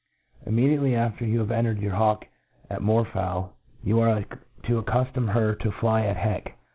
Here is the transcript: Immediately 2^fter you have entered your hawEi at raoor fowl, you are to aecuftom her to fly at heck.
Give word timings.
Immediately 0.47 0.93
2^fter 0.93 1.29
you 1.31 1.37
have 1.41 1.51
entered 1.51 1.77
your 1.79 1.93
hawEi 1.93 2.23
at 2.71 2.81
raoor 2.81 3.05
fowl, 3.05 3.53
you 3.83 3.99
are 3.99 4.23
to 4.63 4.81
aecuftom 4.81 5.33
her 5.33 5.53
to 5.53 5.71
fly 5.71 6.07
at 6.07 6.17
heck. 6.17 6.57